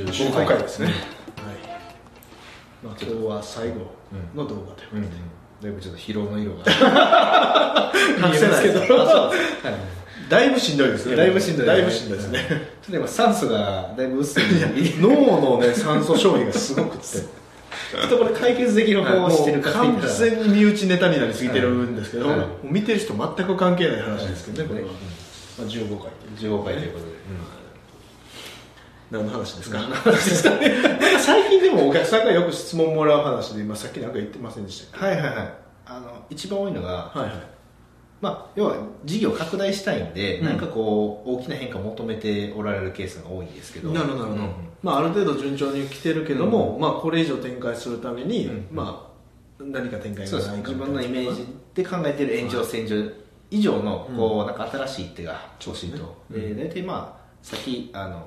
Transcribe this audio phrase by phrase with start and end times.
[0.00, 0.58] 15回。
[0.58, 0.94] ですね、はい。
[2.82, 3.92] まあ、今日は最後
[4.34, 5.08] の動画ということで、
[5.62, 7.92] だいぶちょっと疲労の色が。
[8.30, 8.80] 見えますけど、
[10.28, 11.16] だいぶしんどいですね。
[11.16, 12.46] だいぶしんどいだいぶしんどいですね。
[12.48, 12.58] ちょっ
[12.90, 14.44] と今酸素がだいぶ薄い。
[14.98, 17.42] 脳のね酸素消費がすごくって。
[17.92, 22.38] ちょっとこれ解決できる方をしてるか完全に身内ネタになりすぎてるんですけど、はい。
[22.38, 27.12] もう見てる人全く関係ない話ですけどね、これは、まあ、15回15回ということで、
[29.12, 29.78] 何の話ですか？
[31.20, 35.52] 最近でもお客さんがよく質問もらう話で今さっきなんか言ってませんでしたっはいはいはい。
[35.84, 37.36] あの一番多いのが、けはいはい。
[38.22, 40.46] まあ、要は事業拡大したいんで、うん。
[40.46, 43.90] なんかこう大きな変化を求めておられるケースが多いんですけど。
[43.90, 44.50] なるほどうん
[44.82, 49.12] まあ、ある程度順調に来てるけども、まあ、これ以上展開するために、うんま
[49.60, 50.68] あ、何か展開そうですがないか。
[50.70, 52.96] 自分のイメージで考えている延長線上
[53.50, 56.54] 以上のこう、なんか新しい一手が欲しいと、そうですね。
[56.54, 58.26] で大体まあさっきあの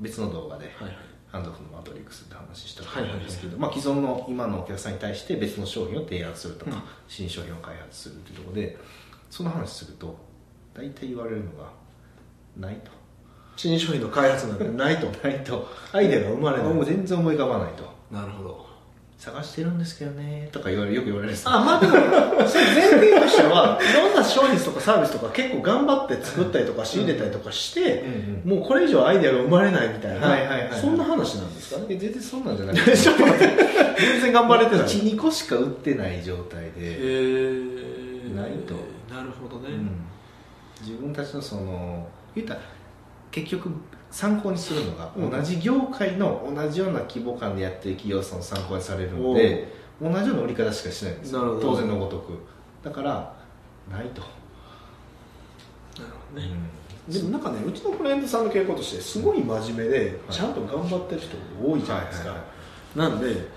[0.00, 0.96] 別の動画で、はいはい。
[1.28, 8.76] ハンドオフのマトリックスって話したと思うんですけど、まあ、既存の今のお客さんに対して別の商品を提案するとか、うん新商品を開発するというところで
[9.30, 10.16] その話すると
[10.74, 11.70] 大体言われるのが
[12.56, 12.90] ないと。
[13.56, 15.06] 新商品の開発なんてないと。
[15.26, 15.68] ないと。
[15.92, 16.74] アイデアが生まれない。
[16.74, 17.84] もう全然思い浮かばないと。
[18.10, 18.65] なるほど
[19.18, 21.48] 探してるんですけどねとか言われよく言われるんです。
[21.48, 21.92] あまあでも
[22.46, 28.04] それ前提としては いろんな商品とかサービスとか結構頑張って作ったりとか仕入れたりとかして、
[28.44, 30.80] うんもうこれ以上アイデアが生まれないみたいな、はいはいはいはい。
[30.80, 33.56] そんな話なんですか全然そんなんじゃなくて ちょっと待って
[33.98, 34.84] 全然頑張れてない。
[34.86, 38.74] 12個しか売ってない状態へで、えないと。
[39.12, 39.90] なるほどね、うん。
[40.86, 42.60] 自分たちのその言ったら
[43.30, 43.70] 結局
[44.10, 51.58] 参考にするのが、うん同じ業界の同じような規模感でやってる企業さんを参考にされるので同じような売り方しかしないんですよ。
[51.60, 52.32] 当然のごとく。
[52.82, 53.34] だから
[53.90, 54.26] ないと、な
[56.06, 56.50] るほどね、
[57.08, 60.34] でもなんかねうちのクライアントさんの傾向としてすごい真面目ではい。
[60.34, 62.46] ちゃんと頑張ってる人が多いじゃないですか、はいはい
[62.96, 63.48] なんで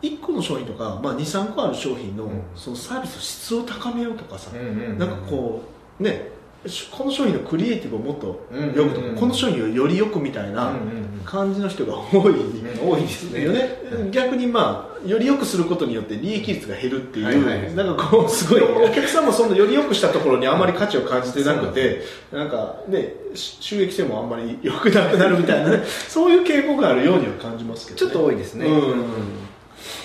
[0.00, 2.42] 1個の商品とか、まあ、23個ある商品の,、うん。
[2.56, 4.98] そのサービスの質を高めようとかさ、うんうんうんうん。
[4.98, 5.62] なんかこ
[6.00, 6.41] うねし
[6.90, 11.12] この商品のクリエイティブをもっとよくとか、うんうんうんこの商品をよりよくみたいなうんうんうん。
[11.24, 12.34] 感じの人が多い、
[12.80, 13.44] 多いですね。
[13.44, 13.78] よね、
[14.10, 17.74] 逆にまあより良くすることによって利益率が減るっていう、はいはいはい。
[17.74, 18.62] なんかこうすごい。
[18.62, 22.02] お客さんもそのより良くしたところにあまり価値を感じてなくて
[22.32, 28.66] なんかねし収益性もあんまり良くなくなるみたいなねそういう傾向があるようには感じますけど、ね、ちょっと多いですね。
[28.66, 29.04] うん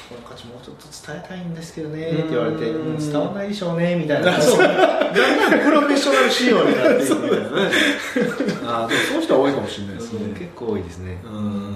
[0.09, 4.41] この価値もうちょっと伝えたいんですけどねって言われて、うんうん伝わらないでしょうねみたいな。
[4.41, 4.59] そう。
[4.59, 4.77] だん
[5.17, 7.71] だんプロフェッショナル仕様になっていくみたいなね。
[8.65, 10.33] あそういう人は多いかもしれないですね。
[10.39, 11.21] 結構多いですね。
[11.25, 11.75] うん。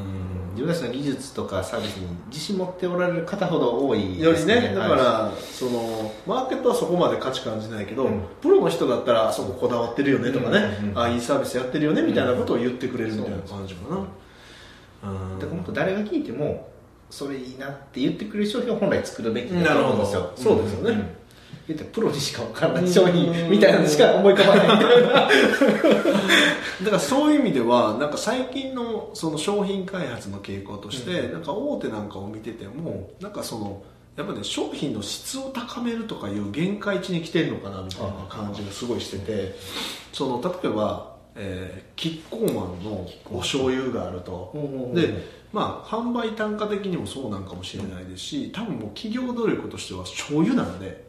[0.54, 8.22] 自分たちの技術とかサービスに自信持っておられる方ほど多いよりですねだから、はそのマーケットはそこまで価値感じないけど、うん。
[8.42, 15.38] プロの人だったらあそここだわってるよねとかね、うんうんうんああいいサービスやってるよねみたいなことを言ってくれるみたいな感じかな、うん。
[15.38, 16.70] いだから本当誰が聞いても
[17.12, 20.22] それいいなって言ってくれる商品を本来作るべきだと思うんですよ。
[20.22, 20.44] なるほど。
[20.44, 20.96] そうですよね。
[20.96, 21.22] ん。
[21.68, 24.78] 言ってプロにしか分からない商品みたいなのしか思い浮かばない。
[24.78, 25.12] みたいな
[26.84, 33.84] だからそういう意味ではなんか最近のその商品開発の傾向として、なんか大手なんかを見ててもなんかその
[34.18, 39.56] やっぱね商品の質を高めるとかいう限界値に来てるのかなみたいな感じがすごいしてて
[40.12, 44.52] その例えば、えーキッコーマンのお醤油があると。
[44.96, 51.06] でまあ販売単価的にもそうなんかもしれないですし多分もう企業努力としては醤油なんで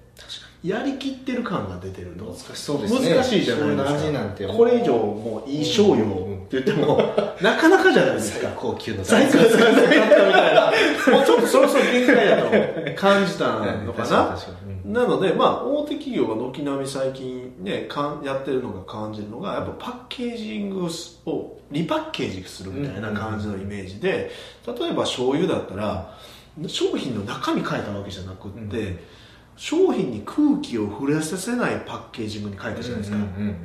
[0.64, 3.14] やりきってる感が出てると難しそうですね。
[3.14, 3.84] 難しいじゃないですか。
[3.84, 6.96] 醤油の味なんてこれ以上もういい醤油をって言っても、
[7.40, 8.48] なかなかじゃないですか。
[8.48, 14.38] 最高級の最高最高だったみたいなもうちょっとそろそろ限界だと感じたのかな。
[14.84, 20.86] なので、まあ、大手企業が軒並み最近、ね、かんやってるのが感じるのがやっぱパッケージング
[21.26, 24.30] をリパッケージするみたいな感じのイメージで
[24.66, 26.18] 例えば醤油だったら
[26.66, 28.98] 商品の中身変えたわけじゃなくって、うん。
[29.56, 33.18] 商品に空気を触れさせないパッケージングに変えたじゃないですか、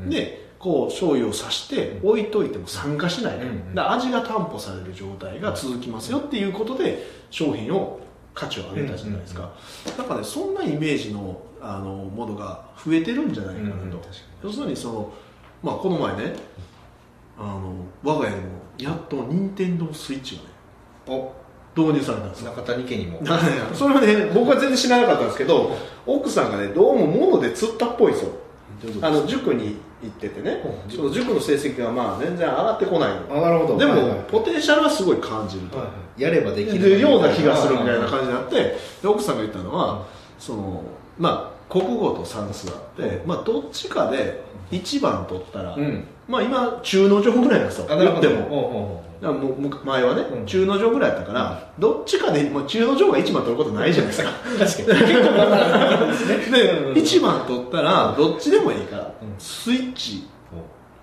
[0.08, 3.40] でこう醤油をさして置いといても酸化しない、
[3.74, 8.00] だ味が担保される状態が続きますよっていうことで商品を
[8.34, 9.54] 価値を上げたじゃないですか、
[9.98, 13.98] だからねそんなイメージのあのものが増えてるんじゃないかなと、うんうん
[14.44, 15.14] 要するにその、
[15.64, 16.36] まあ、この前ね
[17.40, 17.74] あの
[18.04, 20.48] 我が家にもやっと任天堂スイッチがね
[21.08, 21.34] お。
[21.78, 22.50] 導入されたんですよ。
[22.50, 23.22] 中谷家にも。
[23.74, 25.78] それはね僕は全然知らなかったんですけど
[26.08, 28.32] 奥さんがねどうも物で釣ったっぽいんですよ。
[29.02, 30.62] あの塾に行っててね。
[30.86, 30.88] う。
[30.88, 33.38] んその塾の成績がまあ全然上がってこないの。
[33.38, 33.78] あなるほど。
[33.78, 34.20] でも、はいはい。
[34.30, 35.78] ポテンシャルはすごい感じると、
[36.18, 37.00] やればできる。
[37.00, 38.56] ような気がするみたいな感じになって
[39.02, 40.00] で奥さんが言ったのは、うん
[40.40, 40.84] その
[41.18, 44.42] まあ国語と算数あって、まあ、どっちかで
[44.72, 47.88] 1番取ったら、うんまあ今中の上ぐらいなんですよ。
[47.88, 49.04] 言っても。
[49.86, 50.46] 前はね、うん。
[50.46, 54.30] 中の上ぐらいやったから、どっちかで、もう中の上が1番取ることないじゃないですか。
[54.30, 56.08] う 確かに。
[56.12, 56.58] ですね。
[56.58, 59.34] で、うんうん1番取ったらどっちでもいいから、うん。
[59.40, 60.28] スイッチ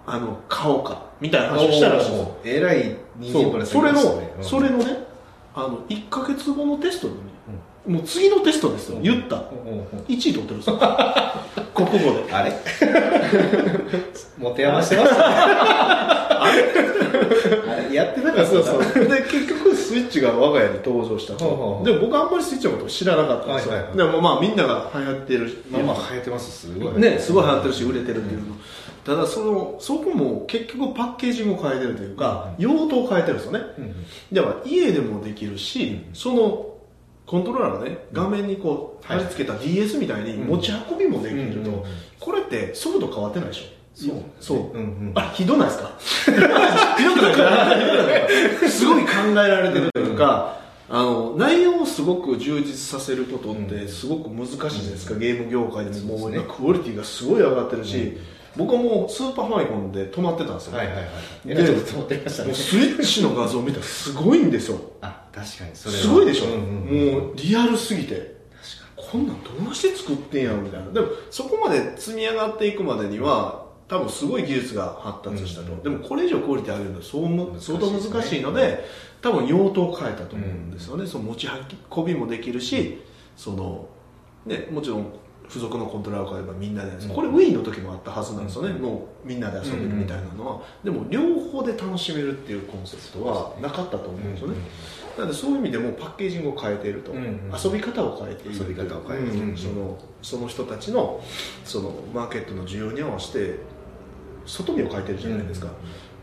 [0.06, 2.37] あの買おうかみたいな話をしたらしいんですよ。
[2.44, 4.00] えらい人そ間からうそれの、
[4.38, 4.44] うん。
[4.44, 5.05] それのね
[5.55, 7.19] あの1か月後のテストでね、
[7.87, 9.37] もう次のテストですよ、言った。
[9.37, 10.79] ほうほうほう1位取ってるんですよ
[11.75, 12.25] 国語で。
[12.33, 12.53] あれ？
[14.39, 15.19] 持て余してますね。
[15.21, 16.51] あ
[17.91, 17.95] れ？
[17.95, 18.79] やってなかったそうそう。
[19.07, 21.83] で結局スイッチが我が家に登場したと。
[21.85, 23.99] で僕あんまりスイッチのこと知らなかったんですよ、はいはいはい。
[23.99, 25.65] でもまあみんなが流行ってる。
[25.71, 26.67] まあまあ流行ってます。
[26.67, 27.01] すごい。
[27.01, 28.47] ね、すごい流行ってるし売れてるっていうの、
[29.05, 33.61] ただそのそこも結局パッケージングを変えてるというか、用途を変えてるんですよね。
[33.79, 33.95] うんうん。
[34.33, 36.74] だから家でもできるし、その
[37.26, 41.82] コントローラーがね画面にこう貼り付けた DS みたいに持ち運びもできると、うんうんうん。
[42.21, 43.65] これって速度変わってないでしょ？
[43.94, 45.12] そうそう、うんうん。
[45.15, 45.93] あれひどないですか？
[46.97, 48.69] ひどくない？
[48.69, 50.59] すごい考えられてるというか、
[50.91, 58.19] あの内容をすごく充実させることってすごく難しいじゃないですか、ゲーム業界でももう今クオリティがすごい上がってるし、
[58.56, 60.55] 僕はもうスーパーファミコンで止まってたん。
[60.56, 61.05] ですよ、はいはいはい
[61.49, 61.67] で
[62.55, 66.01] スイッチの画像を見たらすごいんですよあ確かにそれは。
[66.01, 68.35] すごいでしょ、うんうんもうリアルすぎて。
[68.97, 70.63] こんなんどうして作ってんやろ？
[70.63, 78.85] みたいなでもそこまで積み上がっていくまでには多分すごい技術が発達したと、うんでもこれ以上クオリティ上げるのは相む難しい相当難しいので
[79.21, 81.49] 多分用途を変えたと思うんですよね、その持ち
[81.95, 83.03] 運びもできるし
[83.37, 83.89] その、
[84.47, 85.13] ね、もちろん
[85.49, 87.08] 付属のコントローラーを買えばみんなでうん。
[87.08, 88.82] これ Wii の時もあったはずなんですよね、うん。
[88.82, 94.56] もうみんなで遊べるみたいなのは、でも両方で楽しめるっていうコンセプトはなかったと思うんですよね、
[95.19, 101.23] なのでそういう意味でもパッケージングを変えていると、うんうん遊び方を変えている遊び方を変えているうんそのその人たちの
[101.64, 103.58] そのマーケットの需要に合わせて
[104.46, 105.69] 外見を変えてるじゃないですか、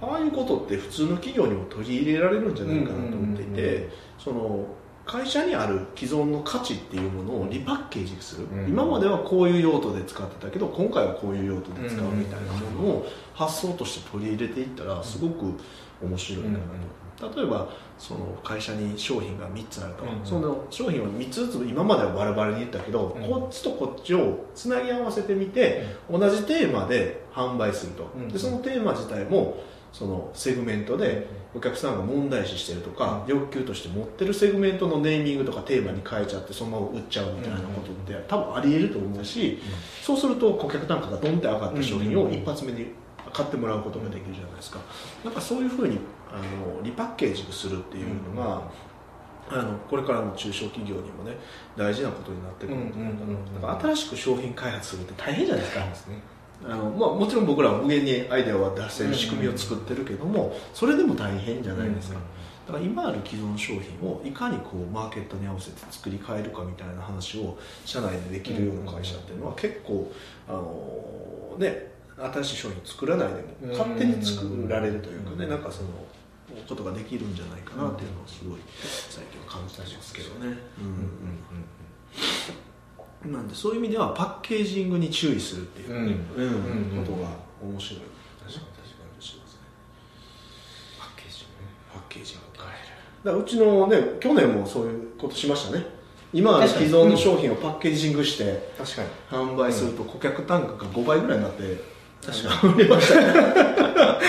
[0.01, 4.65] ああいうことって普通の企業にも取り入れられるんじゃないかなと思っていうんうんうんてその
[5.05, 8.69] 会社にある既存の価値っていうものをリパッケージする、うん。
[8.69, 15.53] 今まではこういう用途で使ってたけど今回はこういう用途で使うみたいなものを発想として取り入れていったらすごく
[16.01, 20.09] 面白いかなと、例えばその会社に商品が3つあると、うん。
[20.09, 23.29] うんその商品を3つずつ今まではバラバラに言ったけど、うん。
[23.29, 28.29] こっちとこっちをつなぎ合わせてみて、同じテーマで販売すると、うん。
[28.29, 29.57] でそのテーマ自体も
[29.91, 39.59] そのセグメントでお客さんが問題視してるとか、欲求として持ってるセグメントのネーミングとかテーマに変えちゃってそのまま売っちゃうみたいなことって多分あり得ると思うし、
[40.01, 42.87] そうすると顧客単価がドンって上がった商品を一発目に
[43.33, 44.79] 買ってもらうことができるじゃないですか。
[45.25, 45.99] なんかそういうふうに
[46.31, 48.61] あのリパッケージングするっていうのが、
[49.49, 51.35] あのこれからの中小企業にもね
[51.75, 55.85] 大事なことになってくるんじゃないかな,、新しく商品開発するって大変じゃないですか
[56.65, 62.19] あの、まあ、もちろん僕らは無限にアイデアは出せる仕組みを作ってるけども、それでも大変じゃないですか、
[62.67, 70.11] だから今ある既存商品をいかにこうマーケットに合わせて作り変えるかみたいな話を社内でできるような会社っていうのは結構
[70.47, 73.33] あのね新しい商品を作らないで
[73.67, 75.89] も勝手に作られるというかねなんかその
[76.67, 78.59] ことができるんじゃないかなっていうのをすごい
[79.09, 80.57] 最近は感じたりますけどね、うんうん
[83.25, 85.89] なんでそういう意味ではパッケージングに注意するっていう。
[85.89, 86.43] ね、うん。
[86.43, 86.97] うん。
[86.97, 87.05] うん。
[87.05, 87.27] ことが
[87.61, 87.99] 面白い
[88.39, 89.59] 確かに確かにしますね
[90.99, 91.47] パッケージね
[91.93, 92.69] パッケージング変え
[93.23, 95.85] るだうちのね去年もそういうことしましたね
[96.33, 101.83] 今ある既存の商品をパッケージングして確かに販売すると顧客単価が5倍ぐらいになって
[102.25, 104.21] 確かに売れました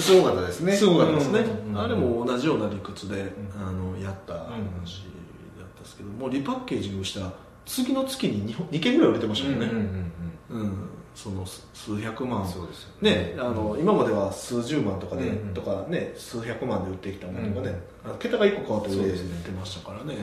[0.00, 1.40] すごかったですねすごかったですね、
[1.74, 5.04] あれも同じような理屈で、あのやった話
[5.56, 5.82] だったん。
[5.82, 7.32] ですけどもリパッケージングした
[7.66, 10.12] 次の月に 2, 2件ぐらい売れてましたもんね、うんうん
[10.50, 10.88] うんうん。
[11.14, 12.46] その数数百万。
[12.46, 15.54] そうですよね、あの今までは数十万とかで、うんうん。
[15.54, 20.16] とかね数百万で売ってきたものがね、あの桁が1個変わって売れてましたからね。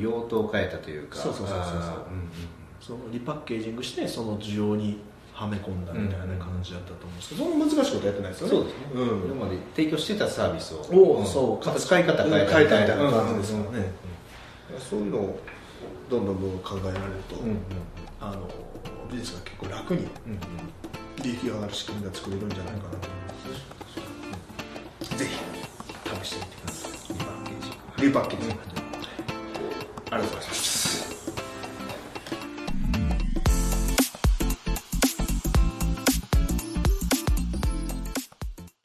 [0.00, 1.18] 用途を変えたというか。
[1.18, 1.72] そうそうそうそうそう。
[1.72, 2.30] あーうん
[2.80, 5.00] そのリパッケージングしてその需要に
[5.32, 8.52] はめ込んだみたいな感じだったと思うんですけど、そんな難しいことやってないですよね。
[8.52, 9.30] そうですね、うん。
[9.32, 10.86] 今まで提供してたサービスを。
[10.92, 11.26] おお、ん。
[11.26, 11.80] そう。
[11.80, 13.74] 使い方変えたみたいな感じですからね、うん。
[13.74, 13.82] うん。
[13.82, 14.80] うん。
[14.80, 15.40] そういうのを
[16.08, 17.58] どんどんどんどん考えられると、うんうん
[18.20, 18.48] あの
[19.10, 20.08] ビジネスが結構楽に
[21.22, 22.98] 利益が上がる仕組みが作れるんじゃないかなと思い
[24.98, 25.30] ます、ぜひ
[26.24, 28.02] 試してみてください。
[28.02, 28.48] リパッケージ。
[28.48, 28.86] リパッケージ。
[30.10, 30.75] ありがとうございます